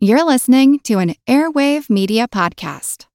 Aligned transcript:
You're 0.00 0.24
listening 0.24 0.78
to 0.84 0.98
an 1.00 1.16
Airwave 1.26 1.90
Media 1.90 2.28
Podcast. 2.28 3.06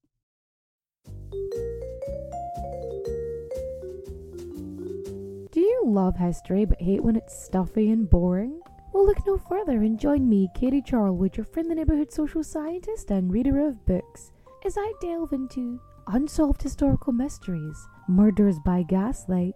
Do 5.54 5.61
you 5.61 5.83
love 5.85 6.17
history 6.17 6.65
but 6.65 6.81
hate 6.81 7.01
when 7.01 7.15
it's 7.15 7.41
stuffy 7.41 7.89
and 7.89 8.09
boring? 8.09 8.59
Well, 8.91 9.05
look 9.05 9.25
no 9.25 9.38
further 9.38 9.81
and 9.81 9.97
join 9.97 10.27
me, 10.27 10.49
Katie 10.54 10.81
Charlwood, 10.81 11.38
your 11.38 11.46
friendly 11.46 11.75
neighbourhood 11.75 12.11
social 12.11 12.43
scientist 12.43 13.11
and 13.11 13.31
reader 13.31 13.65
of 13.65 13.86
books, 13.86 14.34
as 14.65 14.77
I 14.77 14.91
delve 15.00 15.31
into 15.31 15.79
unsolved 16.07 16.61
historical 16.61 17.13
mysteries, 17.13 17.77
murders 18.09 18.59
by 18.59 18.84
gaslight, 18.84 19.55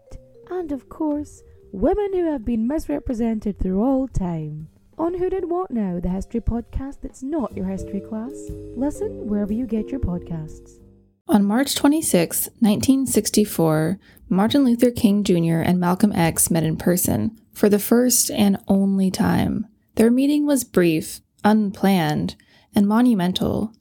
and 0.49 0.71
of 0.71 0.87
course, 0.87 1.43
women 1.73 2.13
who 2.13 2.31
have 2.31 2.45
been 2.45 2.65
misrepresented 2.69 3.59
through 3.59 3.83
all 3.83 4.07
time. 4.07 4.69
On 4.99 5.13
Who 5.13 5.29
Did 5.29 5.47
What 5.47 5.69
Now, 5.69 5.99
the 5.99 6.09
history 6.09 6.41
podcast 6.41 7.01
that's 7.01 7.21
not 7.21 7.55
your 7.55 7.67
history 7.67 7.99
class. 7.99 8.33
Listen 8.75 9.27
wherever 9.27 9.53
you 9.53 9.67
get 9.67 9.89
your 9.89 9.99
podcasts. 9.99 10.79
On 11.27 11.45
March 11.45 11.75
26, 11.75 12.47
1964, 12.61 13.99
Martin 14.27 14.65
Luther 14.65 14.89
King 14.89 15.23
Jr. 15.23 15.59
and 15.59 15.79
Malcolm 15.79 16.11
X 16.13 16.49
met 16.49 16.63
in 16.63 16.77
person 16.77 17.39
for 17.53 17.69
the 17.69 17.77
first 17.77 18.31
and 18.31 18.57
only 18.67 19.11
time. 19.11 19.67
Their 19.95 20.09
meeting 20.09 20.47
was 20.47 20.63
brief, 20.63 21.21
unplanned, 21.43 22.35
and 22.73 22.87
monumental. 22.87 23.73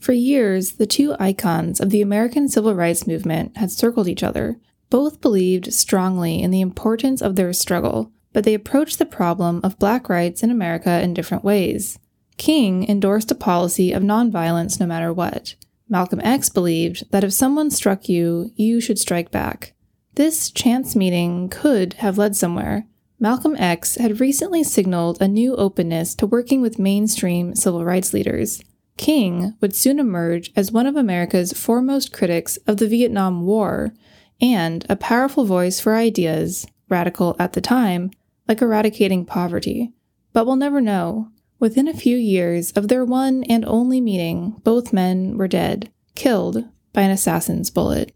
For 0.00 0.12
years, 0.12 0.72
the 0.72 0.86
two 0.88 1.14
icons 1.20 1.78
of 1.78 1.90
the 1.90 2.02
American 2.02 2.48
civil 2.48 2.74
rights 2.74 3.06
movement 3.06 3.58
had 3.58 3.70
circled 3.70 4.08
each 4.08 4.24
other. 4.24 4.58
Both 4.90 5.20
believed 5.20 5.72
strongly 5.72 6.42
in 6.42 6.50
the 6.50 6.60
importance 6.60 7.22
of 7.22 7.36
their 7.36 7.52
struggle, 7.52 8.10
but 8.34 8.44
they 8.44 8.52
approached 8.52 8.98
the 8.98 9.06
problem 9.06 9.60
of 9.64 9.78
black 9.78 10.10
rights 10.10 10.42
in 10.42 10.50
America 10.50 11.00
in 11.00 11.14
different 11.14 11.44
ways. 11.44 11.98
King 12.36 12.86
endorsed 12.86 13.30
a 13.30 13.34
policy 13.34 13.92
of 13.92 14.02
nonviolence 14.02 14.78
no 14.78 14.84
matter 14.84 15.12
what. 15.12 15.54
Malcolm 15.88 16.20
X 16.22 16.50
believed 16.50 17.10
that 17.12 17.24
if 17.24 17.32
someone 17.32 17.70
struck 17.70 18.08
you, 18.08 18.50
you 18.56 18.80
should 18.80 18.98
strike 18.98 19.30
back. 19.30 19.72
This 20.14 20.50
chance 20.50 20.96
meeting 20.96 21.48
could 21.48 21.94
have 21.94 22.18
led 22.18 22.36
somewhere. 22.36 22.86
Malcolm 23.20 23.54
X 23.56 23.94
had 23.96 24.20
recently 24.20 24.64
signaled 24.64 25.20
a 25.20 25.28
new 25.28 25.54
openness 25.56 26.14
to 26.16 26.26
working 26.26 26.60
with 26.60 26.78
mainstream 26.78 27.54
civil 27.54 27.84
rights 27.84 28.12
leaders. 28.12 28.62
King 28.96 29.54
would 29.60 29.74
soon 29.74 29.98
emerge 29.98 30.52
as 30.56 30.72
one 30.72 30.86
of 30.86 30.96
America's 30.96 31.52
foremost 31.52 32.12
critics 32.12 32.56
of 32.66 32.78
the 32.78 32.88
Vietnam 32.88 33.44
War 33.44 33.94
and 34.40 34.84
a 34.88 34.96
powerful 34.96 35.44
voice 35.44 35.80
for 35.80 35.94
ideas, 35.94 36.66
radical 36.88 37.36
at 37.38 37.52
the 37.52 37.60
time, 37.60 38.10
like 38.48 38.60
eradicating 38.60 39.24
poverty. 39.24 39.92
But 40.32 40.46
we'll 40.46 40.56
never 40.56 40.80
know. 40.80 41.28
Within 41.58 41.88
a 41.88 41.94
few 41.94 42.16
years 42.16 42.72
of 42.72 42.88
their 42.88 43.04
one 43.04 43.44
and 43.44 43.64
only 43.64 44.00
meeting, 44.00 44.60
both 44.64 44.92
men 44.92 45.38
were 45.38 45.48
dead, 45.48 45.90
killed 46.14 46.64
by 46.92 47.02
an 47.02 47.10
assassin's 47.10 47.70
bullet. 47.70 48.12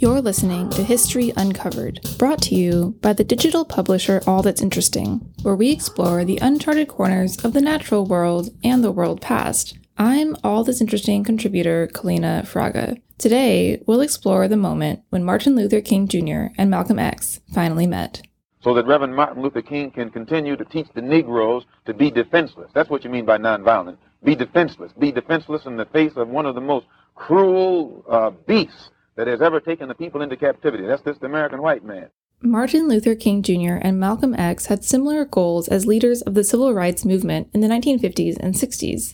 You're 0.00 0.20
listening 0.20 0.70
to 0.70 0.84
History 0.84 1.32
Uncovered, 1.36 2.00
brought 2.18 2.40
to 2.42 2.54
you 2.54 2.96
by 3.00 3.12
the 3.12 3.24
digital 3.24 3.64
publisher 3.64 4.22
All 4.28 4.42
That's 4.42 4.62
Interesting, 4.62 5.34
where 5.42 5.56
we 5.56 5.72
explore 5.72 6.24
the 6.24 6.38
uncharted 6.40 6.86
corners 6.86 7.36
of 7.44 7.52
the 7.52 7.60
natural 7.60 8.06
world 8.06 8.50
and 8.62 8.84
the 8.84 8.92
world 8.92 9.20
past. 9.20 9.76
I'm 9.96 10.36
All 10.44 10.62
That's 10.62 10.80
Interesting 10.80 11.24
contributor 11.24 11.88
Kaleena 11.88 12.46
Fraga. 12.46 13.00
Today, 13.18 13.82
we'll 13.84 14.00
explore 14.00 14.46
the 14.46 14.56
moment 14.56 15.02
when 15.10 15.24
Martin 15.24 15.56
Luther 15.56 15.80
King 15.80 16.06
Jr. 16.06 16.54
and 16.56 16.70
Malcolm 16.70 17.00
X 17.00 17.40
finally 17.52 17.84
met. 17.84 18.22
So 18.62 18.74
that 18.74 18.86
Reverend 18.86 19.16
Martin 19.16 19.42
Luther 19.42 19.60
King 19.60 19.90
can 19.90 20.10
continue 20.10 20.54
to 20.54 20.64
teach 20.64 20.86
the 20.94 21.02
Negroes 21.02 21.64
to 21.86 21.94
be 21.94 22.12
defenseless. 22.12 22.70
That's 22.74 22.88
what 22.88 23.02
you 23.02 23.10
mean 23.10 23.24
by 23.24 23.38
nonviolent. 23.38 23.96
Be 24.22 24.36
defenseless. 24.36 24.92
Be 24.92 25.10
defenseless 25.10 25.66
in 25.66 25.76
the 25.76 25.86
face 25.86 26.12
of 26.14 26.28
one 26.28 26.46
of 26.46 26.54
the 26.54 26.60
most 26.60 26.86
cruel 27.16 28.04
uh, 28.08 28.30
beasts 28.46 28.90
that 29.16 29.26
has 29.26 29.42
ever 29.42 29.58
taken 29.58 29.88
the 29.88 29.94
people 29.96 30.22
into 30.22 30.36
captivity. 30.36 30.86
That's 30.86 31.02
this 31.02 31.18
American 31.22 31.60
white 31.60 31.84
man. 31.84 32.10
Martin 32.40 32.86
Luther 32.86 33.16
King 33.16 33.42
Jr. 33.42 33.78
and 33.82 33.98
Malcolm 33.98 34.32
X 34.32 34.66
had 34.66 34.84
similar 34.84 35.24
goals 35.24 35.66
as 35.66 35.86
leaders 35.86 36.22
of 36.22 36.34
the 36.34 36.44
civil 36.44 36.72
rights 36.72 37.04
movement 37.04 37.48
in 37.52 37.62
the 37.62 37.68
1950s 37.68 38.36
and 38.38 38.54
60s. 38.54 39.12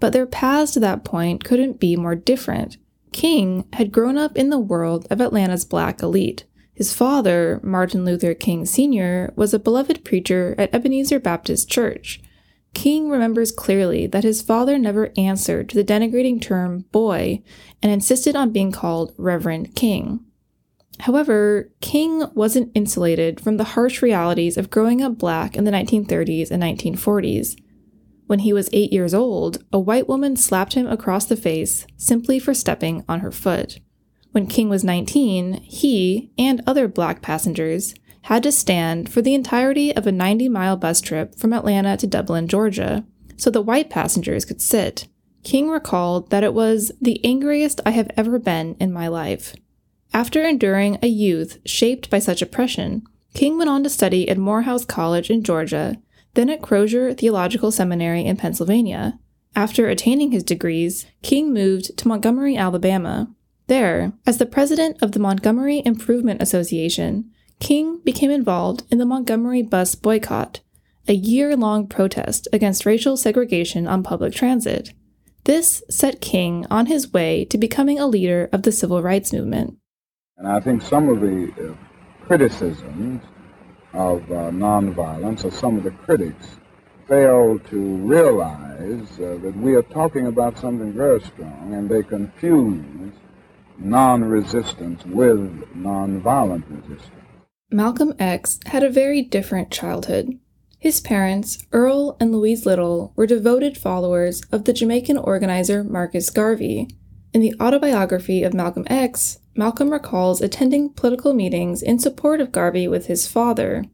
But 0.00 0.12
their 0.12 0.26
paths 0.26 0.72
to 0.72 0.80
that 0.80 1.02
point 1.02 1.44
couldn't 1.44 1.80
be 1.80 1.96
more 1.96 2.14
different. 2.14 2.76
King 3.12 3.64
had 3.74 3.92
grown 3.92 4.18
up 4.18 4.36
in 4.36 4.50
the 4.50 4.58
world 4.58 5.06
of 5.10 5.20
Atlanta's 5.20 5.64
black 5.64 6.02
elite. 6.02 6.44
His 6.74 6.94
father, 6.94 7.60
Martin 7.62 8.04
Luther 8.04 8.34
King 8.34 8.64
Sr., 8.64 9.32
was 9.34 9.52
a 9.52 9.58
beloved 9.58 10.04
preacher 10.04 10.54
at 10.56 10.72
Ebenezer 10.72 11.18
Baptist 11.18 11.68
Church. 11.68 12.20
King 12.74 13.10
remembers 13.10 13.50
clearly 13.50 14.06
that 14.06 14.24
his 14.24 14.42
father 14.42 14.78
never 14.78 15.12
answered 15.16 15.68
to 15.68 15.74
the 15.74 15.84
denigrating 15.84 16.40
term 16.40 16.84
boy 16.92 17.42
and 17.82 17.90
insisted 17.90 18.36
on 18.36 18.52
being 18.52 18.70
called 18.70 19.12
Reverend 19.16 19.74
King. 19.74 20.20
However, 21.00 21.70
King 21.80 22.24
wasn't 22.34 22.72
insulated 22.74 23.40
from 23.40 23.56
the 23.56 23.64
harsh 23.64 24.02
realities 24.02 24.56
of 24.56 24.70
growing 24.70 25.02
up 25.02 25.18
black 25.18 25.56
in 25.56 25.64
the 25.64 25.70
1930s 25.70 26.50
and 26.50 26.62
1940s. 26.62 27.56
When 28.28 28.40
he 28.40 28.52
was 28.52 28.68
eight 28.74 28.92
years 28.92 29.14
old, 29.14 29.64
a 29.72 29.80
white 29.80 30.06
woman 30.06 30.36
slapped 30.36 30.74
him 30.74 30.86
across 30.86 31.24
the 31.24 31.34
face 31.34 31.86
simply 31.96 32.38
for 32.38 32.52
stepping 32.52 33.02
on 33.08 33.20
her 33.20 33.32
foot. 33.32 33.80
When 34.32 34.46
King 34.46 34.68
was 34.68 34.84
19, 34.84 35.62
he 35.62 36.30
and 36.36 36.60
other 36.66 36.88
black 36.88 37.22
passengers 37.22 37.94
had 38.24 38.42
to 38.42 38.52
stand 38.52 39.10
for 39.10 39.22
the 39.22 39.34
entirety 39.34 39.96
of 39.96 40.06
a 40.06 40.12
90 40.12 40.50
mile 40.50 40.76
bus 40.76 41.00
trip 41.00 41.36
from 41.36 41.54
Atlanta 41.54 41.96
to 41.96 42.06
Dublin, 42.06 42.48
Georgia, 42.48 43.02
so 43.38 43.48
the 43.48 43.62
white 43.62 43.88
passengers 43.88 44.44
could 44.44 44.60
sit. 44.60 45.08
King 45.42 45.70
recalled 45.70 46.28
that 46.28 46.44
it 46.44 46.52
was 46.52 46.92
the 47.00 47.24
angriest 47.24 47.80
I 47.86 47.92
have 47.92 48.10
ever 48.14 48.38
been 48.38 48.76
in 48.78 48.92
my 48.92 49.08
life. 49.08 49.56
After 50.12 50.42
enduring 50.42 50.98
a 51.00 51.06
youth 51.06 51.60
shaped 51.64 52.10
by 52.10 52.18
such 52.18 52.42
oppression, 52.42 53.04
King 53.32 53.56
went 53.56 53.70
on 53.70 53.82
to 53.84 53.88
study 53.88 54.28
at 54.28 54.36
Morehouse 54.36 54.84
College 54.84 55.30
in 55.30 55.42
Georgia 55.42 55.96
then 56.38 56.48
at 56.50 56.62
Crozer 56.62 57.14
Theological 57.14 57.72
Seminary 57.72 58.24
in 58.24 58.36
Pennsylvania. 58.36 59.18
After 59.56 59.88
attaining 59.88 60.30
his 60.30 60.44
degrees, 60.44 61.04
King 61.20 61.52
moved 61.52 61.98
to 61.98 62.06
Montgomery, 62.06 62.56
Alabama. 62.56 63.34
There, 63.66 64.12
as 64.24 64.38
the 64.38 64.46
president 64.46 65.02
of 65.02 65.10
the 65.10 65.18
Montgomery 65.18 65.82
Improvement 65.84 66.40
Association, 66.40 67.28
King 67.58 67.98
became 68.04 68.30
involved 68.30 68.84
in 68.88 68.98
the 68.98 69.04
Montgomery 69.04 69.62
bus 69.62 69.96
boycott, 69.96 70.60
a 71.08 71.12
year 71.12 71.56
long 71.56 71.88
protest 71.88 72.46
against 72.52 72.86
racial 72.86 73.16
segregation 73.16 73.88
on 73.88 74.04
public 74.04 74.32
transit. 74.32 74.92
This 75.42 75.82
set 75.90 76.20
King 76.20 76.66
on 76.70 76.86
his 76.86 77.12
way 77.12 77.46
to 77.46 77.58
becoming 77.58 77.98
a 77.98 78.06
leader 78.06 78.48
of 78.52 78.62
the 78.62 78.70
civil 78.70 79.02
rights 79.02 79.32
movement. 79.32 79.76
And 80.36 80.46
I 80.46 80.60
think 80.60 80.82
some 80.82 81.08
of 81.08 81.20
the 81.20 81.52
uh, 81.60 82.24
criticisms 82.26 83.24
of 83.92 84.22
uh, 84.30 84.50
nonviolence, 84.50 85.44
or 85.44 85.50
some 85.50 85.76
of 85.78 85.84
the 85.84 85.90
critics, 85.90 86.56
fail 87.06 87.58
to 87.70 87.96
realize 87.96 89.08
uh, 89.18 89.38
that 89.42 89.54
we 89.56 89.74
are 89.74 89.82
talking 89.82 90.26
about 90.26 90.58
something 90.58 90.92
very 90.92 91.20
strong, 91.20 91.72
and 91.72 91.88
they 91.88 92.02
confuse 92.02 93.12
non-resistance 93.78 95.04
with 95.06 95.40
nonviolent 95.74 96.64
resistance. 96.68 97.12
Malcolm 97.70 98.14
X 98.18 98.58
had 98.66 98.82
a 98.82 98.90
very 98.90 99.22
different 99.22 99.70
childhood. 99.70 100.38
His 100.78 101.00
parents, 101.00 101.58
Earl 101.72 102.16
and 102.20 102.32
Louise 102.32 102.64
Little, 102.64 103.12
were 103.16 103.26
devoted 103.26 103.76
followers 103.76 104.42
of 104.52 104.64
the 104.64 104.72
Jamaican 104.72 105.18
organizer 105.18 105.82
Marcus 105.82 106.30
Garvey. 106.30 106.88
In 107.32 107.40
the 107.40 107.54
autobiography 107.60 108.42
of 108.42 108.54
Malcolm 108.54 108.86
X, 108.88 109.38
Malcolm 109.58 109.90
recalls 109.90 110.40
attending 110.40 110.88
political 110.88 111.34
meetings 111.34 111.82
in 111.82 111.98
support 111.98 112.40
of 112.40 112.52
Garvey 112.52 112.86
with 112.86 113.06
his 113.06 113.26
father. 113.26 113.84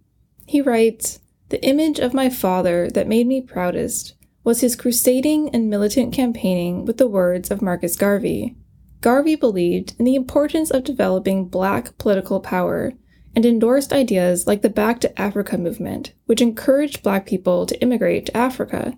He 0.46 0.60
writes, 0.60 1.20
The 1.48 1.64
image 1.64 1.98
of 1.98 2.12
my 2.12 2.28
father 2.28 2.90
that 2.90 3.08
made 3.08 3.26
me 3.26 3.40
proudest 3.40 4.14
was 4.44 4.60
his 4.60 4.76
crusading 4.76 5.48
and 5.54 5.70
militant 5.70 6.12
campaigning 6.12 6.84
with 6.84 6.98
the 6.98 7.08
words 7.08 7.50
of 7.50 7.62
Marcus 7.62 7.96
Garvey. 7.96 8.54
Garvey 9.00 9.36
believed 9.36 9.94
in 9.98 10.04
the 10.04 10.16
importance 10.16 10.70
of 10.70 10.84
developing 10.84 11.48
black 11.48 11.96
political 11.96 12.40
power 12.40 12.92
and 13.34 13.46
endorsed 13.46 13.90
ideas 13.90 14.46
like 14.46 14.60
the 14.60 14.68
Back 14.68 15.00
to 15.00 15.18
Africa 15.18 15.56
movement, 15.56 16.12
which 16.26 16.42
encouraged 16.42 17.02
black 17.02 17.24
people 17.24 17.64
to 17.64 17.80
immigrate 17.80 18.26
to 18.26 18.36
Africa. 18.36 18.92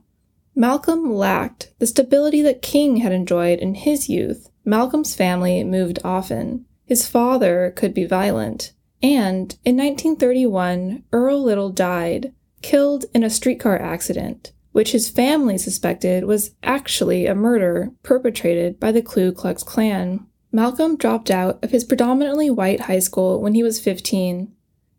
Malcolm 0.56 1.14
lacked 1.14 1.72
the 1.78 1.86
stability 1.86 2.42
that 2.42 2.60
King 2.60 2.96
had 2.96 3.12
enjoyed 3.12 3.60
in 3.60 3.76
his 3.76 4.08
youth 4.08 4.50
Malcolm's 4.68 5.14
family 5.14 5.62
moved 5.62 6.00
often. 6.02 6.65
His 6.86 7.08
father 7.08 7.72
could 7.76 7.92
be 7.92 8.06
violent. 8.06 8.72
And 9.02 9.52
in 9.64 9.76
1931, 9.76 11.02
Earl 11.12 11.42
Little 11.42 11.70
died, 11.70 12.32
killed 12.62 13.04
in 13.12 13.22
a 13.22 13.30
streetcar 13.30 13.78
accident, 13.78 14.52
which 14.72 14.92
his 14.92 15.10
family 15.10 15.58
suspected 15.58 16.24
was 16.24 16.52
actually 16.62 17.26
a 17.26 17.34
murder 17.34 17.92
perpetrated 18.02 18.80
by 18.80 18.92
the 18.92 19.02
Ku 19.02 19.32
Klux 19.32 19.62
Klan. 19.62 20.26
Malcolm 20.52 20.96
dropped 20.96 21.30
out 21.30 21.62
of 21.62 21.72
his 21.72 21.84
predominantly 21.84 22.48
white 22.48 22.82
high 22.82 23.00
school 23.00 23.42
when 23.42 23.54
he 23.54 23.62
was 23.62 23.80
15. 23.80 24.52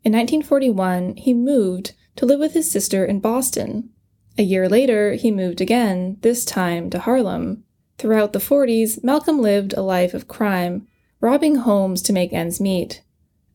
In 0.03 0.13
In 0.13 0.13
1941, 0.13 1.15
he 1.15 1.33
moved 1.33 1.93
to 2.17 2.25
live 2.25 2.39
with 2.39 2.53
his 2.53 2.69
sister 2.69 3.05
in 3.05 3.19
Boston. 3.19 3.89
A 4.37 4.43
year 4.43 4.69
later, 4.69 5.13
he 5.13 5.31
moved 5.31 5.61
again, 5.61 6.17
this 6.21 6.45
time 6.45 6.89
to 6.91 6.99
Harlem. 6.99 7.63
Throughout 7.97 8.33
the 8.33 8.39
40s, 8.39 9.03
Malcolm 9.03 9.41
lived 9.41 9.73
a 9.73 9.81
life 9.81 10.13
of 10.13 10.27
crime, 10.27 10.87
robbing 11.19 11.55
homes 11.55 12.01
to 12.03 12.13
make 12.13 12.33
ends 12.33 12.61
meet. 12.61 13.01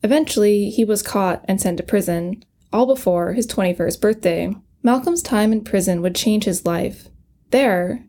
Eventually, 0.02 0.70
he 0.70 0.84
was 0.84 1.02
caught 1.02 1.44
and 1.46 1.60
sent 1.60 1.76
to 1.76 1.82
prison, 1.82 2.42
all 2.72 2.86
before 2.86 3.34
his 3.34 3.46
21st 3.46 4.00
birthday. 4.00 4.54
Malcolm's 4.82 5.22
time 5.22 5.52
in 5.52 5.62
prison 5.62 6.02
would 6.02 6.14
change 6.14 6.44
his 6.44 6.66
life. 6.66 7.08
There, 7.50 8.04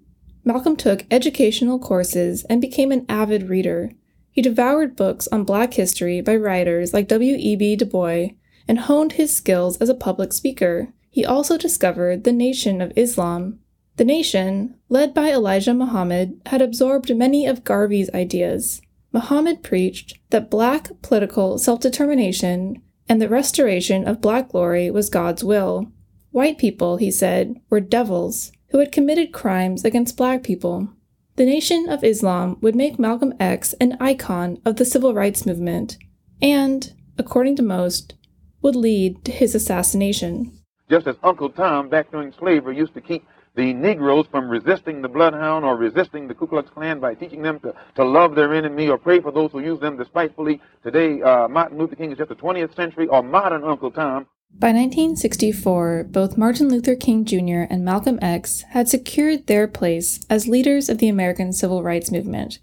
Malcolm 0.46 0.76
took 0.76 1.06
educational 1.10 1.80
courses 1.80 2.44
and 2.46 2.60
became 2.60 2.92
an 2.92 3.06
avid 3.08 3.50
reader. 3.50 3.92
He 4.32 4.42
devoured 4.42 4.96
books 4.96 5.28
on 5.28 5.44
black 5.44 5.76
history 5.76 6.20
by 6.20 6.36
writers 6.36 6.94
like 6.94 7.08
W.E.B. 7.08 7.76
Du 7.78 7.86
Bois 7.86 8.30
and 8.68 8.80
honed 8.80 9.14
his 9.14 9.36
skills 9.36 9.78
as 9.78 9.90
a 9.90 9.96
public 9.96 10.34
speaker. 10.34 10.90
He 11.10 11.26
also 11.26 11.58
discovered 11.58 12.24
the 12.24 12.32
Nation 12.32 12.82
of 12.82 12.92
Islam. 12.96 13.60
The 13.98 14.06
Nation, 14.06 14.76
led 14.90 15.14
by 15.14 15.32
Elijah 15.32 15.74
Muhammad, 15.74 16.42
had 16.48 16.62
absorbed 16.62 17.16
many 17.16 17.46
of 17.46 17.64
Garvey's 17.64 18.10
ideas. 18.14 18.82
Muhammad 19.14 19.62
preached 19.62 20.18
that 20.32 20.50
black 20.50 20.90
political 21.04 21.60
self 21.60 21.80
determination 21.80 22.82
and 23.08 23.22
the 23.22 23.30
restoration 23.30 24.08
of 24.08 24.22
black 24.22 24.50
glory 24.50 24.90
was 24.90 25.10
God's 25.10 25.44
will. 25.44 25.92
White 26.32 26.58
people, 26.58 26.98
he 26.98 27.12
said, 27.12 27.56
were 27.70 27.80
devils 27.80 28.52
who 28.70 28.80
had 28.80 28.92
committed 28.92 29.32
crimes 29.32 29.86
against 29.86 30.18
black 30.18 30.42
people. 30.42 30.90
The 31.36 31.46
Nation 31.46 31.88
of 31.90 32.04
Islam 32.04 32.58
would 32.62 32.76
make 32.76 32.98
Malcolm 32.98 33.34
X 33.40 33.74
an 33.74 33.98
icon 34.00 34.60
of 34.66 34.78
the 34.78 34.86
civil 34.86 35.14
rights 35.14 35.46
movement, 35.46 35.98
and, 36.42 36.94
according 37.18 37.56
to 37.58 37.64
most, 37.64 38.16
would 38.64 38.76
lead 38.76 39.24
to 39.26 39.32
his 39.32 39.54
assassination. 39.54 40.52
Just 40.90 41.08
as 41.08 41.16
Uncle 41.24 41.50
Tom, 41.50 41.90
back 41.90 42.12
during 42.12 42.34
slavery, 42.34 42.78
used 42.78 42.94
to 42.96 43.02
keep 43.02 43.26
the 43.56 43.74
Negroes 43.74 44.26
from 44.32 44.50
resisting 44.50 45.02
the 45.02 45.08
Bloodhound 45.08 45.64
or 45.64 45.76
resisting 45.76 46.28
the 46.28 46.34
Ku 46.34 46.48
Klux 46.48 46.70
Klan 46.72 47.00
by 47.00 47.14
teaching 47.14 47.44
them 47.44 47.60
to, 47.60 47.74
to 47.96 48.04
love 48.04 48.34
their 48.36 48.54
enemy 48.54 48.90
or 48.90 48.98
pray 48.98 49.20
for 49.20 49.32
those 49.32 49.52
who 49.52 49.60
use 49.60 49.80
them 49.80 49.96
despitefully. 49.96 50.60
Today, 50.84 51.22
uh, 51.22 51.48
Martin 51.48 51.78
Luther 51.78 51.96
King 51.96 52.12
is 52.12 52.18
just 52.18 52.32
a 52.32 52.36
20th 52.36 52.76
century 52.76 53.08
or 53.08 53.22
modern 53.22 53.64
Uncle 53.64 53.92
Tom. 53.92 54.26
By 54.56 54.68
1964, 54.68 56.06
both 56.10 56.38
Martin 56.38 56.70
Luther 56.70 56.96
King 56.96 57.26
Jr. 57.26 57.66
and 57.70 57.84
Malcolm 57.84 58.20
X 58.22 58.62
had 58.72 58.88
secured 58.88 59.48
their 59.48 59.68
place 59.68 60.26
as 60.30 60.48
leaders 60.48 60.90
of 60.90 61.00
the 61.00 61.10
American 61.10 61.54
civil 61.54 61.84
rights 61.84 62.12
movement, 62.12 62.60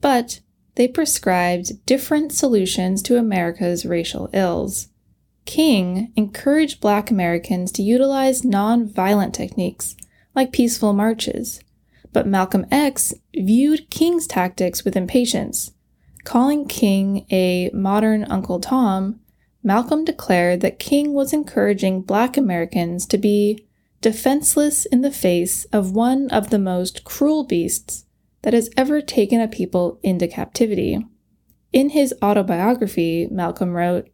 but 0.00 0.40
they 0.74 0.88
prescribed 0.88 1.84
different 1.86 2.32
solutions 2.32 3.02
to 3.02 3.16
America's 3.16 3.84
racial 3.84 4.28
ills. 4.32 4.88
King 5.44 6.12
encouraged 6.16 6.80
black 6.80 7.10
Americans 7.10 7.70
to 7.72 7.82
utilize 7.82 8.42
nonviolent 8.42 9.32
techniques 9.32 9.96
like 10.40 10.52
peaceful 10.52 10.94
marches. 10.94 11.60
But 12.14 12.26
Malcolm 12.26 12.64
X 12.70 13.12
viewed 13.36 13.90
King's 13.90 14.26
tactics 14.26 14.86
with 14.86 14.96
impatience. 14.96 15.72
Calling 16.24 16.66
King 16.66 17.26
a 17.30 17.70
modern 17.74 18.24
Uncle 18.24 18.58
Tom, 18.58 19.20
Malcolm 19.62 20.02
declared 20.02 20.62
that 20.62 20.78
King 20.78 21.12
was 21.12 21.34
encouraging 21.34 22.00
black 22.00 22.38
Americans 22.38 23.04
to 23.06 23.18
be 23.18 23.66
defenseless 24.00 24.86
in 24.86 25.02
the 25.02 25.10
face 25.10 25.66
of 25.66 25.92
one 25.92 26.30
of 26.30 26.48
the 26.48 26.58
most 26.58 27.04
cruel 27.04 27.44
beasts 27.44 28.06
that 28.40 28.54
has 28.54 28.70
ever 28.78 29.02
taken 29.02 29.42
a 29.42 29.46
people 29.46 30.00
into 30.02 30.26
captivity. 30.26 31.06
In 31.70 31.90
his 31.90 32.14
autobiography, 32.22 33.28
Malcolm 33.30 33.74
wrote, 33.74 34.08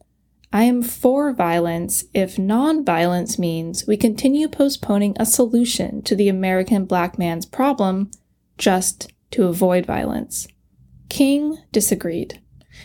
I 0.52 0.64
am 0.64 0.82
for 0.82 1.32
violence 1.32 2.04
if 2.14 2.38
non-violence 2.38 3.38
means 3.38 3.86
we 3.86 3.96
continue 3.96 4.48
postponing 4.48 5.16
a 5.18 5.26
solution 5.26 6.02
to 6.02 6.14
the 6.14 6.28
American 6.28 6.84
black 6.84 7.18
man's 7.18 7.46
problem 7.46 8.10
just 8.56 9.12
to 9.32 9.46
avoid 9.46 9.84
violence. 9.84 10.46
King 11.08 11.58
disagreed. 11.72 12.40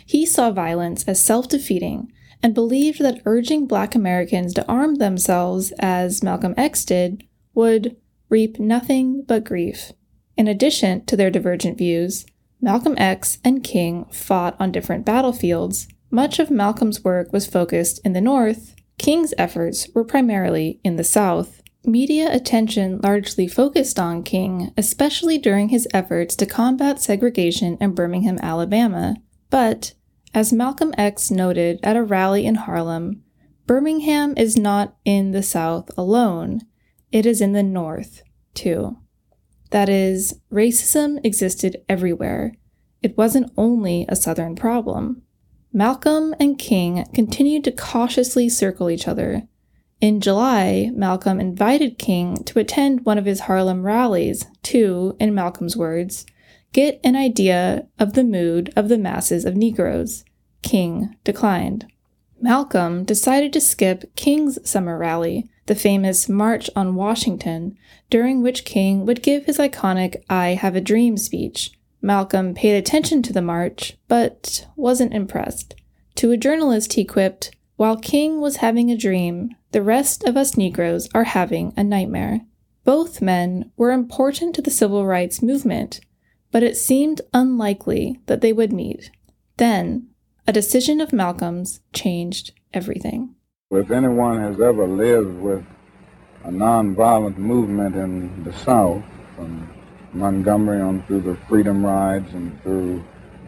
He 0.05 0.25
saw 0.25 0.51
violence 0.51 1.03
as 1.05 1.23
self 1.23 1.47
defeating 1.47 2.11
and 2.43 2.53
believed 2.53 2.99
that 3.01 3.21
urging 3.25 3.67
black 3.67 3.93
Americans 3.93 4.53
to 4.55 4.67
arm 4.67 4.95
themselves, 4.95 5.71
as 5.79 6.23
Malcolm 6.23 6.53
X 6.57 6.83
did, 6.85 7.23
would 7.53 7.95
reap 8.29 8.59
nothing 8.59 9.23
but 9.27 9.43
grief. 9.43 9.91
In 10.37 10.47
addition 10.47 11.05
to 11.05 11.15
their 11.15 11.29
divergent 11.29 11.77
views, 11.77 12.25
Malcolm 12.59 12.95
X 12.97 13.39
and 13.43 13.63
King 13.63 14.05
fought 14.11 14.55
on 14.59 14.71
different 14.71 15.05
battlefields 15.05 15.87
much 16.11 16.39
of 16.39 16.51
Malcolm's 16.51 17.03
work 17.03 17.31
was 17.31 17.47
focused 17.47 17.99
in 18.03 18.13
the 18.13 18.21
North, 18.21 18.75
King's 18.97 19.33
efforts 19.37 19.87
were 19.95 20.03
primarily 20.03 20.79
in 20.83 20.95
the 20.95 21.03
South. 21.03 21.61
Media 21.83 22.31
attention 22.31 22.99
largely 23.01 23.47
focused 23.47 23.97
on 23.97 24.21
King, 24.21 24.71
especially 24.77 25.39
during 25.39 25.69
his 25.69 25.87
efforts 25.93 26.35
to 26.35 26.45
combat 26.45 27.01
segregation 27.01 27.77
in 27.81 27.95
Birmingham, 27.95 28.37
Alabama. 28.39 29.15
But, 29.49 29.93
as 30.33 30.53
Malcolm 30.53 30.93
X 30.97 31.31
noted 31.31 31.79
at 31.81 31.95
a 31.95 32.03
rally 32.03 32.45
in 32.45 32.55
Harlem, 32.55 33.23
Birmingham 33.65 34.35
is 34.37 34.55
not 34.55 34.95
in 35.05 35.31
the 35.31 35.41
South 35.41 35.89
alone, 35.97 36.61
it 37.11 37.25
is 37.25 37.41
in 37.41 37.53
the 37.53 37.63
North, 37.63 38.21
too. 38.53 38.97
That 39.71 39.89
is, 39.89 40.39
racism 40.51 41.19
existed 41.23 41.77
everywhere. 41.89 42.53
It 43.01 43.17
wasn't 43.17 43.51
only 43.57 44.05
a 44.07 44.15
Southern 44.15 44.55
problem. 44.55 45.23
Malcolm 45.73 46.35
and 46.39 46.59
King 46.59 47.05
continued 47.13 47.63
to 47.63 47.71
cautiously 47.71 48.49
circle 48.49 48.89
each 48.89 49.07
other. 49.07 49.47
In 50.01 50.19
July, 50.19 50.91
Malcolm 50.93 51.39
invited 51.39 51.97
King 51.97 52.43
to 52.45 52.59
attend 52.59 53.05
one 53.05 53.17
of 53.17 53.25
his 53.25 53.41
Harlem 53.41 53.83
rallies 53.83 54.45
to, 54.63 55.15
in 55.19 55.33
Malcolm's 55.33 55.77
words, 55.77 56.25
get 56.73 56.99
an 57.03 57.15
idea 57.15 57.87
of 57.99 58.13
the 58.13 58.23
mood 58.23 58.73
of 58.75 58.89
the 58.89 58.97
masses 58.97 59.45
of 59.45 59.55
Negroes. 59.55 60.25
King 60.61 61.15
declined. 61.23 61.85
Malcolm 62.41 63.03
decided 63.03 63.53
to 63.53 63.61
skip 63.61 64.13
King's 64.15 64.57
summer 64.67 64.97
rally, 64.97 65.49
the 65.67 65.75
famous 65.75 66.27
March 66.27 66.69
on 66.75 66.95
Washington, 66.95 67.77
during 68.09 68.41
which 68.41 68.65
King 68.65 69.05
would 69.05 69.21
give 69.21 69.45
his 69.45 69.59
iconic 69.59 70.23
I 70.29 70.49
Have 70.49 70.75
a 70.75 70.81
Dream 70.81 71.17
speech, 71.17 71.71
Malcolm 72.01 72.53
paid 72.53 72.75
attention 72.75 73.21
to 73.23 73.33
the 73.33 73.41
march, 73.41 73.97
but 74.07 74.67
wasn't 74.75 75.13
impressed. 75.13 75.75
To 76.15 76.31
a 76.31 76.37
journalist, 76.37 76.93
he 76.93 77.05
quipped, 77.05 77.55
While 77.75 77.97
King 77.97 78.41
was 78.41 78.57
having 78.57 78.89
a 78.89 78.97
dream, 78.97 79.55
the 79.71 79.83
rest 79.83 80.23
of 80.23 80.35
us 80.35 80.57
Negroes 80.57 81.07
are 81.13 81.25
having 81.25 81.73
a 81.77 81.83
nightmare. 81.83 82.41
Both 82.83 83.21
men 83.21 83.71
were 83.77 83.91
important 83.91 84.55
to 84.55 84.61
the 84.61 84.71
civil 84.71 85.05
rights 85.05 85.41
movement, 85.41 86.01
but 86.51 86.63
it 86.63 86.75
seemed 86.75 87.21
unlikely 87.33 88.19
that 88.25 88.41
they 88.41 88.51
would 88.51 88.73
meet. 88.73 89.11
Then, 89.57 90.07
a 90.47 90.51
decision 90.51 90.99
of 90.99 91.13
Malcolm's 91.13 91.81
changed 91.93 92.51
everything. 92.73 93.35
If 93.69 93.91
anyone 93.91 94.39
has 94.39 94.59
ever 94.59 94.87
lived 94.87 95.39
with 95.39 95.63
a 96.43 96.49
nonviolent 96.49 97.37
movement 97.37 97.95
in 97.95 98.43
the 98.43 98.51
South, 98.51 99.03
from 99.35 99.69
Montgomery 100.13 100.81
on 100.81 101.03
through 101.03 101.21
the 101.21 101.35
freedom 101.47 101.85
rides 101.85 102.33
and 102.33 102.61
through 102.63 103.03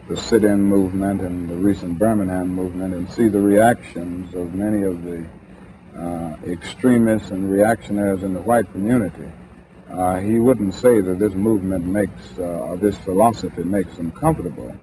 the 0.08 0.16
sit-in 0.16 0.62
movement 0.62 1.20
and 1.22 1.48
the 1.48 1.54
recent 1.54 1.98
Birmingham 1.98 2.48
movement 2.48 2.94
and 2.94 3.10
see 3.10 3.28
the 3.28 3.40
reactions 3.40 4.34
of 4.34 4.54
many 4.54 4.82
of 4.82 5.02
the 5.02 5.24
uh, 5.96 6.36
extremists 6.46 7.30
and 7.30 7.50
reactionaries 7.50 8.22
in 8.22 8.34
the 8.34 8.40
white 8.40 8.70
community, 8.72 9.30
uh, 9.90 10.18
he 10.18 10.38
wouldn't 10.38 10.74
say 10.74 11.00
that 11.00 11.18
this 11.18 11.34
movement 11.34 11.84
makes, 11.86 12.38
uh, 12.38 12.76
this 12.80 12.96
philosophy 12.98 13.62
makes 13.62 13.96
them 13.96 14.10
comfortable. 14.12 14.74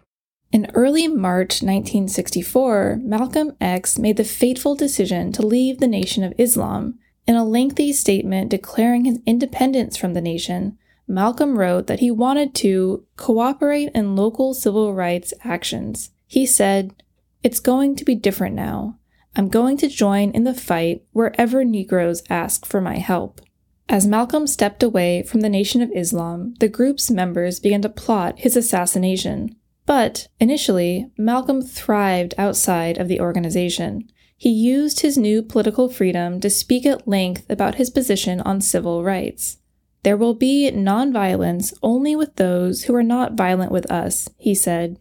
In 0.52 0.70
early 0.74 1.08
March 1.08 1.62
1964, 1.62 3.00
Malcolm 3.04 3.56
X 3.62 3.98
made 3.98 4.18
the 4.18 4.24
fateful 4.24 4.76
decision 4.76 5.32
to 5.34 5.46
leave 5.46 5.80
the 5.80 5.88
Nation 5.88 6.24
of 6.24 6.34
Islam. 6.38 7.00
In 7.28 7.36
a 7.36 7.46
lengthy 7.46 7.94
statement 7.94 8.50
declaring 8.50 9.06
his 9.06 9.20
independence 9.26 9.96
from 9.96 10.14
the 10.14 10.22
nation, 10.22 10.78
Malcolm 11.12 11.58
wrote 11.58 11.88
that 11.88 12.00
he 12.00 12.10
wanted 12.10 12.56
to 12.56 13.06
cooperate 13.18 13.92
in 13.94 14.16
local 14.16 14.54
civil 14.54 14.94
rights 14.94 15.34
actions. 15.44 16.12
He 16.26 16.46
said, 16.46 17.04
It's 17.44 17.60
going 17.60 17.98
to 17.98 18.06
be 18.06 18.16
different 18.16 18.56
now. 18.56 18.98
I'm 19.36 19.50
going 19.50 19.78
to 19.78 19.88
join 19.88 20.32
in 20.32 20.46
the 20.46 20.54
fight 20.54 21.04
wherever 21.12 21.64
Negroes 21.64 22.24
ask 22.30 22.66
for 22.66 22.80
my 22.80 22.98
help. 22.98 23.42
As 23.90 24.08
Malcolm 24.08 24.48
stepped 24.48 24.84
away 24.84 25.22
from 25.24 25.42
the 25.42 25.50
Nation 25.50 25.82
of 25.82 25.92
Islam, 25.94 26.54
the 26.60 26.70
group's 26.70 27.12
members 27.12 27.60
began 27.60 27.82
to 27.82 27.90
plot 27.90 28.40
his 28.40 28.56
assassination. 28.56 29.56
But 29.86 30.30
initially, 30.40 31.12
Malcolm 31.18 31.62
thrived 31.62 32.34
outside 32.38 32.98
of 32.98 33.10
the 33.10 33.20
organization. 33.20 34.10
He 34.38 34.50
used 34.50 35.02
his 35.02 35.18
new 35.18 35.44
political 35.44 35.90
freedom 35.90 36.40
to 36.40 36.50
speak 36.50 36.86
at 36.86 37.08
length 37.08 37.50
about 37.50 37.76
his 37.76 37.90
position 37.90 38.40
on 38.42 38.62
civil 38.62 39.04
rights. 39.04 39.58
There 40.04 40.18
will 40.18 40.34
be 40.34 40.72
nonviolence 40.74 41.74
only 41.84 42.16
with 42.16 42.36
those 42.36 42.84
who 42.84 42.96
are 42.96 43.04
not 43.04 43.34
violent 43.34 43.72
with 43.72 43.90
us, 43.92 44.28
he 44.38 44.56
said, 44.56 44.98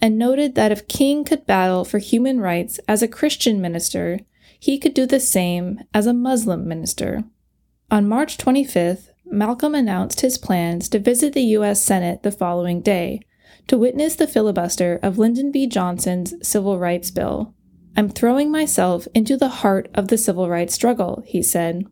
and 0.00 0.18
noted 0.18 0.54
that 0.54 0.72
if 0.72 0.88
King 0.88 1.24
could 1.24 1.46
battle 1.46 1.84
for 1.84 1.98
human 1.98 2.40
rights 2.40 2.78
as 2.86 3.02
a 3.02 3.08
Christian 3.08 3.60
minister, 3.60 4.20
he 4.58 4.78
could 4.78 4.94
do 4.94 5.06
the 5.06 5.20
same 5.20 5.80
as 5.94 6.06
a 6.06 6.12
Muslim 6.12 6.68
minister. 6.68 7.24
On 7.90 8.08
March 8.08 8.36
25th, 8.36 9.08
Malcolm 9.24 9.74
announced 9.74 10.20
his 10.20 10.36
plans 10.36 10.88
to 10.90 10.98
visit 10.98 11.32
the 11.32 11.42
U.S. 11.56 11.82
Senate 11.82 12.22
the 12.22 12.30
following 12.30 12.82
day 12.82 13.20
to 13.68 13.78
witness 13.78 14.16
the 14.16 14.26
filibuster 14.26 14.98
of 15.02 15.18
Lyndon 15.18 15.50
B. 15.50 15.66
Johnson's 15.66 16.34
Civil 16.46 16.78
Rights 16.78 17.10
Bill. 17.10 17.54
I'm 17.96 18.08
throwing 18.08 18.50
myself 18.50 19.06
into 19.14 19.36
the 19.36 19.48
heart 19.48 19.88
of 19.94 20.08
the 20.08 20.18
civil 20.18 20.48
rights 20.48 20.74
struggle, 20.74 21.22
he 21.26 21.42
said. 21.42 21.86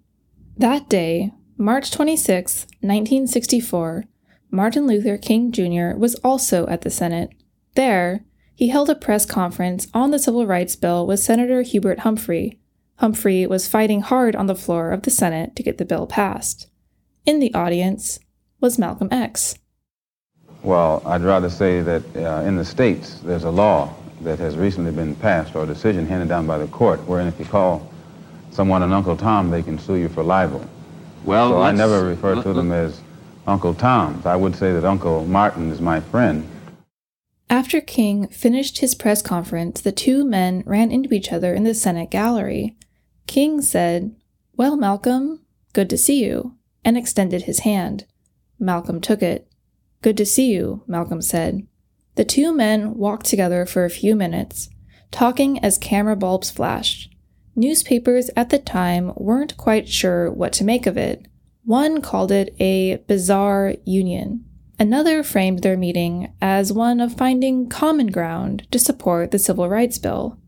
That 0.56 0.88
day, 0.88 1.32
March 1.60 1.90
26, 1.90 2.62
1964, 2.80 4.06
Martin 4.50 4.86
Luther 4.86 5.18
King 5.18 5.52
Jr. 5.52 5.94
was 5.94 6.14
also 6.24 6.66
at 6.68 6.80
the 6.80 6.88
Senate. 6.88 7.34
There, 7.74 8.24
he 8.54 8.68
held 8.68 8.88
a 8.88 8.94
press 8.94 9.26
conference 9.26 9.86
on 9.92 10.10
the 10.10 10.18
Civil 10.18 10.46
Rights 10.46 10.74
Bill 10.74 11.06
with 11.06 11.20
Senator 11.20 11.60
Hubert 11.60 11.98
Humphrey. 11.98 12.58
Humphrey 12.96 13.46
was 13.46 13.68
fighting 13.68 14.00
hard 14.00 14.34
on 14.34 14.46
the 14.46 14.54
floor 14.54 14.90
of 14.90 15.02
the 15.02 15.10
Senate 15.10 15.54
to 15.54 15.62
get 15.62 15.76
the 15.76 15.84
bill 15.84 16.06
passed. 16.06 16.70
In 17.26 17.40
the 17.40 17.52
audience 17.52 18.18
was 18.62 18.78
Malcolm 18.78 19.08
X. 19.10 19.58
Well, 20.62 21.02
I'd 21.04 21.20
rather 21.20 21.50
say 21.50 21.82
that 21.82 22.16
uh, 22.16 22.42
in 22.46 22.56
the 22.56 22.64
states, 22.64 23.20
there's 23.20 23.44
a 23.44 23.50
law 23.50 23.94
that 24.22 24.38
has 24.38 24.56
recently 24.56 24.92
been 24.92 25.14
passed 25.14 25.54
or 25.54 25.64
a 25.64 25.66
decision 25.66 26.06
handed 26.06 26.30
down 26.30 26.46
by 26.46 26.56
the 26.56 26.68
court 26.68 27.00
wherein 27.00 27.28
if 27.28 27.38
you 27.38 27.44
call 27.44 27.92
someone 28.50 28.82
an 28.82 28.94
Uncle 28.94 29.14
Tom, 29.14 29.50
they 29.50 29.62
can 29.62 29.78
sue 29.78 29.96
you 29.96 30.08
for 30.08 30.22
libel. 30.22 30.66
Well, 31.24 31.50
so 31.50 31.62
I 31.62 31.72
never 31.72 32.04
refer 32.04 32.42
to 32.42 32.52
them 32.52 32.72
as 32.72 33.00
Uncle 33.46 33.74
Toms. 33.74 34.26
I 34.26 34.36
would 34.36 34.56
say 34.56 34.72
that 34.72 34.84
Uncle 34.84 35.24
Martin 35.26 35.70
is 35.70 35.80
my 35.80 36.00
friend. 36.00 36.48
After 37.48 37.80
King 37.80 38.28
finished 38.28 38.78
his 38.78 38.94
press 38.94 39.22
conference, 39.22 39.80
the 39.80 39.92
two 39.92 40.24
men 40.24 40.62
ran 40.66 40.92
into 40.92 41.12
each 41.12 41.32
other 41.32 41.52
in 41.52 41.64
the 41.64 41.74
Senate 41.74 42.10
gallery. 42.10 42.76
King 43.26 43.60
said, 43.60 44.14
Well, 44.56 44.76
Malcolm, 44.76 45.40
good 45.72 45.90
to 45.90 45.98
see 45.98 46.24
you, 46.24 46.56
and 46.84 46.96
extended 46.96 47.42
his 47.42 47.60
hand. 47.60 48.06
Malcolm 48.58 49.00
took 49.00 49.22
it. 49.22 49.50
Good 50.02 50.16
to 50.18 50.26
see 50.26 50.52
you, 50.52 50.84
Malcolm 50.86 51.20
said. 51.20 51.66
The 52.14 52.24
two 52.24 52.54
men 52.54 52.94
walked 52.94 53.26
together 53.26 53.66
for 53.66 53.84
a 53.84 53.90
few 53.90 54.14
minutes, 54.14 54.70
talking 55.10 55.58
as 55.58 55.76
camera 55.76 56.16
bulbs 56.16 56.50
flashed. 56.50 57.14
Newspapers 57.60 58.30
at 58.36 58.48
the 58.48 58.58
time 58.58 59.12
weren't 59.16 59.58
quite 59.58 59.86
sure 59.86 60.32
what 60.32 60.54
to 60.54 60.64
make 60.64 60.86
of 60.86 60.96
it. 60.96 61.26
One 61.66 62.00
called 62.00 62.32
it 62.32 62.56
a 62.58 62.96
bizarre 63.06 63.74
union. 63.84 64.46
Another 64.78 65.22
framed 65.22 65.58
their 65.58 65.76
meeting 65.76 66.32
as 66.40 66.72
one 66.72 67.00
of 67.00 67.18
finding 67.18 67.68
common 67.68 68.06
ground 68.06 68.66
to 68.70 68.78
support 68.78 69.30
the 69.30 69.38
Civil 69.38 69.68
Rights 69.68 69.98
Bill. 69.98 70.38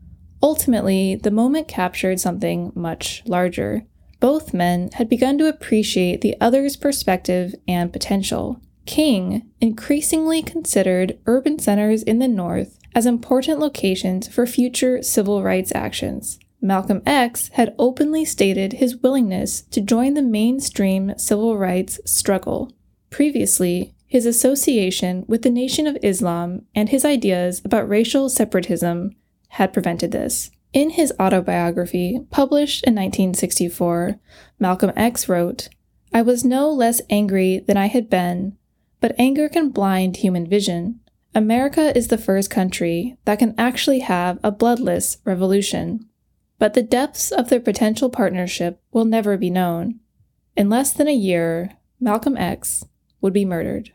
Ultimately, 0.43 1.15
the 1.15 1.31
moment 1.31 1.69
captured 1.69 2.19
something 2.19 2.73
much 2.75 3.23
larger. 3.27 3.83
Both 4.19 4.55
men 4.55 4.89
had 4.95 5.11
begun 5.11 5.37
to 5.37 5.49
appreciate 5.51 6.23
the 6.23 6.35
other's 6.41 6.79
perspective 6.79 7.55
and 7.69 7.93
potential. 7.93 8.59
King 8.87 9.51
increasingly 9.61 10.41
considered 10.41 11.19
urban 11.27 11.59
centers 11.59 12.03
in 12.03 12.21
the 12.21 12.27
North 12.27 12.79
as 12.95 13.05
important 13.05 13.59
locations 13.59 14.29
for 14.29 14.47
future 14.47 15.03
civil 15.03 15.43
rights 15.43 15.73
actions. 15.75 16.39
Malcolm 16.63 17.03
X 17.05 17.49
had 17.55 17.75
openly 17.79 18.25
stated 18.25 18.75
his 18.75 18.97
willingness 18.97 19.63
to 19.63 19.81
join 19.81 20.15
the 20.15 20.23
mainstream 20.23 21.13
civil 21.19 21.59
rights 21.59 22.01
struggle. 22.07 22.73
Previously, 23.11 23.95
his 24.07 24.25
association 24.25 25.25
with 25.27 25.43
the 25.43 25.51
Nation 25.51 25.87
of 25.87 25.99
Islam 26.03 26.65
and 26.75 26.89
his 26.89 27.05
ideas 27.05 27.61
about 27.65 27.89
racial 27.89 28.29
separatism 28.29 29.15
had 29.49 29.73
prevented 29.73 30.13
this. 30.13 30.51
In 30.73 30.91
his 30.91 31.13
autobiography, 31.21 32.21
published 32.31 32.85
in 32.85 32.95
1964, 32.95 34.19
Malcolm 34.59 34.93
X 34.97 35.29
wrote, 35.29 35.69
I 36.15 36.23
was 36.23 36.45
no 36.45 36.71
less 36.71 37.03
angry 37.11 37.59
than 37.59 37.77
I 37.77 37.87
had 37.87 38.09
been 38.09 38.57
but 39.03 39.17
anger 39.19 39.49
can 39.49 39.69
blind 39.69 40.19
human 40.19 40.47
vision. 40.47 41.01
America 41.35 41.95
is 41.97 42.09
the 42.09 42.17
first 42.17 42.51
country 42.51 43.19
that 43.25 43.41
can 43.41 43.55
actually 43.59 43.99
have 43.99 44.39
a 44.45 44.53
bloodless 44.53 45.19
revolution. 45.25 46.09
But 46.63 46.75
the 46.75 46.83
depths 46.85 47.33
of 47.33 47.49
their 47.49 47.59
potential 47.59 48.09
partnership 48.09 48.81
will 48.93 49.05
never 49.05 49.37
be 49.37 49.51
known. 49.51 49.99
In 50.57 50.71
less 50.71 50.93
than 50.93 51.09
a 51.09 51.13
year, 51.13 51.73
Malcolm 51.99 52.37
X 52.37 52.85
would 53.21 53.33
be 53.33 53.45
murdered. 53.45 53.91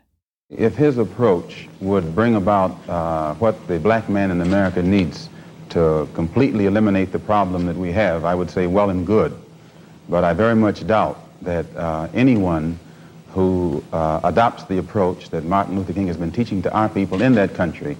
If 0.50 0.76
his 0.76 0.98
approach 0.98 1.66
would 1.80 2.14
bring 2.14 2.34
about 2.34 2.72
uh, 2.86 3.32
what 3.36 3.66
the 3.68 3.78
black 3.78 4.10
man 4.10 4.30
in 4.30 4.42
America 4.42 4.82
needs 4.82 5.30
to 5.70 6.06
completely 6.12 6.66
eliminate 6.66 7.10
the 7.10 7.18
problem 7.18 7.64
that 7.64 7.74
we 7.74 7.90
have, 7.92 8.26
I 8.26 8.34
would 8.34 8.50
say 8.50 8.66
well 8.66 8.90
and 8.90 9.06
good. 9.06 9.34
But 10.10 10.22
I 10.22 10.34
very 10.34 10.54
much 10.54 10.86
doubt 10.86 11.18
that 11.40 11.64
uh, 11.74 12.08
anyone 12.12 12.78
who 13.28 13.82
uh, 13.94 14.20
adopts 14.24 14.64
the 14.64 14.76
approach 14.76 15.30
that 15.30 15.46
Martin 15.46 15.74
Luther 15.74 15.94
King 15.94 16.08
has 16.08 16.18
been 16.18 16.32
teaching 16.32 16.60
to 16.60 16.72
our 16.74 16.90
people 16.90 17.22
in 17.22 17.32
that 17.36 17.54
country 17.54 17.96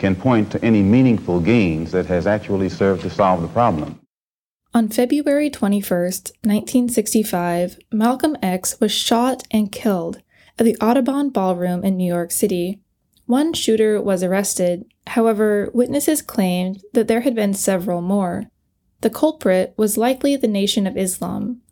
can 0.00 0.16
point 0.16 0.50
to 0.50 0.64
any 0.64 0.82
meaningful 0.82 1.38
gains 1.38 1.92
that 1.92 2.06
has 2.06 2.26
actually 2.26 2.68
served 2.68 3.02
to 3.02 3.10
solve 3.10 3.42
the 3.42 3.48
problem. 3.48 3.96
On 4.74 4.88
February 4.88 5.48
21, 5.48 5.82
1965, 5.90 7.78
Malcolm 7.90 8.36
X 8.42 8.78
was 8.78 8.92
shot 8.92 9.42
and 9.50 9.72
killed 9.72 10.20
at 10.58 10.64
the 10.64 10.76
Audubon 10.76 11.30
Ballroom 11.30 11.84
in 11.84 11.96
New 11.96 12.06
York 12.06 12.30
City. 12.30 12.80
One 13.24 13.54
shooter 13.54 14.00
was 14.00 14.22
arrested, 14.22 14.84
however, 15.06 15.70
witnesses 15.72 16.20
claimed 16.20 16.82
that 16.92 17.08
there 17.08 17.22
had 17.22 17.34
been 17.34 17.54
several 17.54 18.02
more. 18.02 18.50
The 19.00 19.10
culprit 19.10 19.72
was 19.76 19.96
likely 19.96 20.36
the 20.36 20.48
Nation 20.48 20.86
of 20.86 20.96
Islam, 20.96 21.62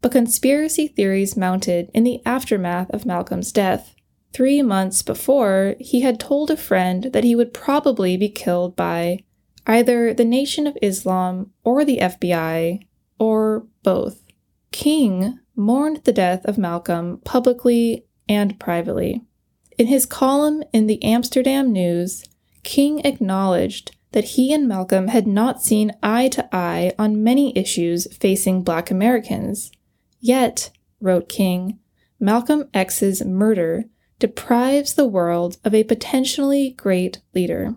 but 0.00 0.12
conspiracy 0.12 0.88
theories 0.88 1.36
mounted 1.36 1.90
in 1.92 2.04
the 2.04 2.22
aftermath 2.24 2.88
of 2.90 3.04
Malcolm's 3.04 3.52
death. 3.52 3.94
Three 4.32 4.62
months 4.62 5.02
before, 5.02 5.74
he 5.78 6.00
had 6.00 6.18
told 6.18 6.50
a 6.50 6.56
friend 6.56 7.10
that 7.12 7.24
he 7.24 7.36
would 7.36 7.52
probably 7.52 8.16
be 8.16 8.28
killed 8.28 8.76
by 8.76 9.20
either 9.66 10.14
the 10.14 10.24
Nation 10.24 10.66
of 10.66 10.78
Islam 10.82 11.52
or 11.64 11.84
the 11.84 11.98
FBI, 11.98 12.86
or 13.18 13.66
both. 13.82 14.22
King 14.72 15.38
mourned 15.54 15.98
the 16.04 16.12
death 16.12 16.44
of 16.44 16.58
Malcolm 16.58 17.20
publicly 17.24 18.04
and 18.28 18.58
privately. 18.58 19.22
In 19.78 19.86
his 19.86 20.06
column 20.06 20.62
in 20.72 20.86
the 20.86 21.02
Amsterdam 21.02 21.72
News, 21.72 22.24
King 22.62 23.00
acknowledged 23.04 23.96
that 24.12 24.24
he 24.24 24.52
and 24.52 24.66
Malcolm 24.66 25.08
had 25.08 25.26
not 25.26 25.62
seen 25.62 25.92
eye 26.02 26.28
to 26.28 26.48
eye 26.54 26.92
on 26.98 27.22
many 27.22 27.56
issues 27.56 28.06
facing 28.16 28.62
black 28.62 28.90
Americans, 28.90 29.70
Yet, 30.20 30.70
wrote 31.00 31.28
King, 31.28 31.78
Malcolm 32.18 32.68
X's 32.72 33.24
murder 33.24 33.84
deprives 34.18 34.94
the 34.94 35.06
world 35.06 35.58
of 35.64 35.74
a 35.74 35.84
potentially 35.84 36.70
great 36.70 37.20
leader. 37.34 37.76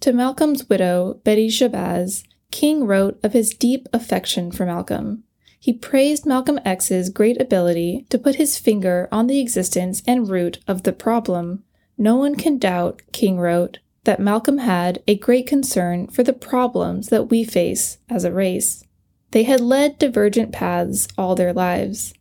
To 0.00 0.14
Malcolm's 0.14 0.66
widow, 0.66 1.20
Betty 1.24 1.48
Shabazz, 1.48 2.24
King 2.50 2.86
wrote 2.86 3.20
of 3.22 3.34
his 3.34 3.50
deep 3.50 3.86
affection 3.92 4.50
for 4.50 4.64
Malcolm. 4.64 5.24
He 5.58 5.74
praised 5.74 6.24
Malcolm 6.24 6.58
X's 6.64 7.10
great 7.10 7.38
ability 7.38 8.06
to 8.08 8.18
put 8.18 8.36
his 8.36 8.58
finger 8.58 9.08
on 9.12 9.26
the 9.26 9.40
existence 9.40 10.02
and 10.06 10.30
root 10.30 10.58
of 10.66 10.84
the 10.84 10.94
problem. 10.94 11.64
No 11.98 12.16
one 12.16 12.34
can 12.34 12.58
doubt, 12.58 13.02
King 13.12 13.38
wrote, 13.38 13.78
that 14.04 14.20
Malcolm 14.20 14.56
had 14.56 15.02
a 15.06 15.18
great 15.18 15.46
concern 15.46 16.06
for 16.06 16.22
the 16.22 16.32
problems 16.32 17.08
that 17.08 17.24
we 17.24 17.44
face 17.44 17.98
as 18.08 18.24
a 18.24 18.32
race. 18.32 18.82
They 19.32 19.42
had 19.42 19.60
led 19.60 19.98
divergent 19.98 20.50
paths 20.50 21.08
all 21.18 21.34
their 21.34 21.52
lives, 21.52 22.14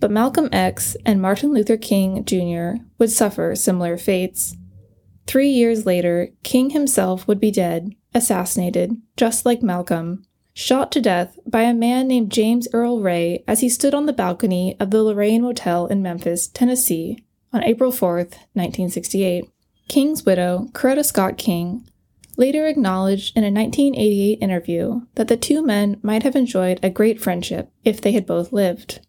but 0.00 0.10
Malcolm 0.10 0.48
X 0.52 0.96
and 1.04 1.20
Martin 1.20 1.52
Luther 1.52 1.76
King 1.76 2.24
Jr. 2.24 2.82
would 2.96 3.10
suffer 3.10 3.54
similar 3.54 3.98
fates. 3.98 4.56
Three 5.26 5.48
years 5.48 5.86
later, 5.86 6.28
King 6.42 6.70
himself 6.70 7.26
would 7.26 7.40
be 7.40 7.50
dead, 7.50 7.94
assassinated, 8.14 8.96
just 9.16 9.44
like 9.44 9.62
Malcolm, 9.62 10.24
shot 10.54 10.92
to 10.92 11.00
death 11.00 11.38
by 11.46 11.62
a 11.62 11.74
man 11.74 12.08
named 12.08 12.30
James 12.32 12.68
Earl 12.72 13.00
Ray 13.00 13.42
as 13.46 13.60
he 13.60 13.68
stood 13.68 13.94
on 13.94 14.06
the 14.06 14.12
balcony 14.12 14.76
of 14.78 14.90
the 14.90 15.02
Lorraine 15.02 15.42
Motel 15.42 15.86
in 15.86 16.00
Memphis, 16.00 16.46
Tennessee, 16.46 17.24
on 17.52 17.64
April 17.64 17.90
4, 17.90 18.16
1968. 18.16 19.50
King's 19.88 20.24
widow, 20.24 20.68
Coretta 20.72 21.04
Scott 21.04 21.36
King, 21.38 21.88
later 22.36 22.66
acknowledged 22.66 23.36
in 23.36 23.44
a 23.44 23.50
1988 23.50 24.38
interview 24.40 25.00
that 25.14 25.28
the 25.28 25.36
two 25.36 25.64
men 25.64 25.98
might 26.02 26.22
have 26.22 26.36
enjoyed 26.36 26.80
a 26.82 26.90
great 26.90 27.20
friendship 27.20 27.70
if 27.84 28.00
they 28.00 28.12
had 28.12 28.26
both 28.26 28.52
lived. 28.52 29.00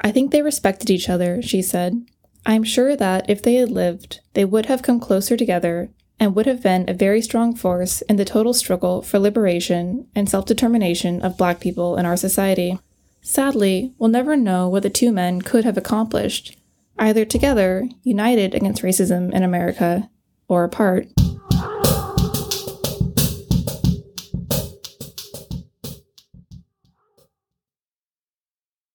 I 0.00 0.10
think 0.10 0.30
they 0.30 0.42
respected 0.42 0.90
each 0.90 1.08
other, 1.08 1.40
she 1.40 1.62
said. 1.62 2.04
I 2.46 2.52
am 2.52 2.64
sure 2.64 2.94
that 2.94 3.28
if 3.30 3.42
they 3.42 3.54
had 3.54 3.70
lived, 3.70 4.20
they 4.34 4.44
would 4.44 4.66
have 4.66 4.82
come 4.82 5.00
closer 5.00 5.34
together 5.34 5.88
and 6.20 6.34
would 6.34 6.44
have 6.44 6.62
been 6.62 6.88
a 6.88 6.94
very 6.94 7.22
strong 7.22 7.54
force 7.54 8.02
in 8.02 8.16
the 8.16 8.24
total 8.24 8.52
struggle 8.52 9.00
for 9.00 9.18
liberation 9.18 10.06
and 10.14 10.28
self 10.28 10.44
determination 10.44 11.22
of 11.22 11.38
black 11.38 11.58
people 11.58 11.96
in 11.96 12.04
our 12.04 12.18
society. 12.18 12.78
Sadly, 13.22 13.94
we'll 13.98 14.10
never 14.10 14.36
know 14.36 14.68
what 14.68 14.82
the 14.82 14.90
two 14.90 15.10
men 15.10 15.40
could 15.40 15.64
have 15.64 15.78
accomplished, 15.78 16.58
either 16.98 17.24
together, 17.24 17.88
united 18.02 18.54
against 18.54 18.82
racism 18.82 19.32
in 19.32 19.42
America, 19.42 20.10
or 20.46 20.64
apart. 20.64 21.08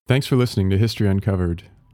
Thanks 0.07 0.27
for 0.27 0.35
listening 0.35 0.69
to 0.69 0.77
History 0.77 1.07
Uncovered. 1.07 1.63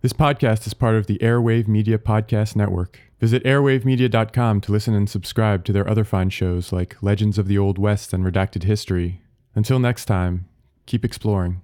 This 0.00 0.12
podcast 0.12 0.64
is 0.64 0.74
part 0.74 0.94
of 0.94 1.08
the 1.08 1.18
Airwave 1.18 1.66
Media 1.66 1.98
Podcast 1.98 2.54
Network. 2.54 3.00
Visit 3.18 3.42
airwavemedia.com 3.42 4.60
to 4.60 4.70
listen 4.70 4.94
and 4.94 5.10
subscribe 5.10 5.64
to 5.64 5.72
their 5.72 5.90
other 5.90 6.04
fine 6.04 6.30
shows 6.30 6.72
like 6.72 7.02
Legends 7.02 7.36
of 7.36 7.48
the 7.48 7.58
Old 7.58 7.78
West 7.78 8.12
and 8.12 8.24
Redacted 8.24 8.62
History. 8.62 9.22
Until 9.56 9.80
next 9.80 10.04
time, 10.04 10.46
keep 10.86 11.04
exploring. 11.04 11.62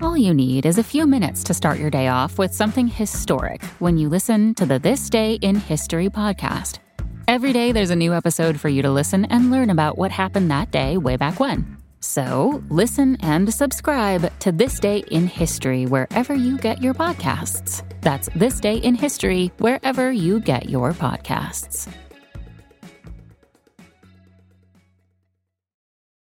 All 0.00 0.16
you 0.16 0.34
need 0.34 0.66
is 0.66 0.78
a 0.78 0.82
few 0.82 1.06
minutes 1.06 1.44
to 1.44 1.54
start 1.54 1.78
your 1.78 1.90
day 1.90 2.08
off 2.08 2.36
with 2.36 2.52
something 2.52 2.88
historic 2.88 3.62
when 3.78 3.96
you 3.96 4.08
listen 4.08 4.56
to 4.56 4.66
the 4.66 4.80
This 4.80 5.08
Day 5.08 5.34
in 5.34 5.54
History 5.54 6.08
podcast. 6.08 6.80
Every 7.28 7.52
day, 7.52 7.70
there's 7.70 7.90
a 7.90 7.96
new 7.96 8.12
episode 8.12 8.58
for 8.58 8.68
you 8.68 8.82
to 8.82 8.90
listen 8.90 9.24
and 9.26 9.52
learn 9.52 9.70
about 9.70 9.96
what 9.96 10.10
happened 10.10 10.50
that 10.50 10.72
day 10.72 10.96
way 10.96 11.16
back 11.16 11.38
when. 11.38 11.75
So, 12.06 12.62
listen 12.70 13.16
and 13.16 13.52
subscribe 13.52 14.30
to 14.38 14.52
This 14.52 14.78
Day 14.78 14.98
in 15.10 15.26
History 15.26 15.86
wherever 15.86 16.36
you 16.36 16.56
get 16.56 16.80
your 16.80 16.94
podcasts. 16.94 17.82
That's 18.00 18.28
This 18.36 18.60
Day 18.60 18.76
in 18.76 18.94
History 18.94 19.50
wherever 19.58 20.12
you 20.12 20.38
get 20.38 20.70
your 20.70 20.92
podcasts. 20.92 21.92